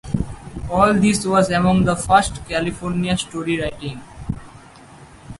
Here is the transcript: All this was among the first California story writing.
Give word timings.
All 0.67 0.95
this 0.95 1.23
was 1.27 1.51
among 1.51 1.85
the 1.85 1.95
first 1.95 2.43
California 2.47 3.15
story 3.15 3.61
writing. 3.61 4.01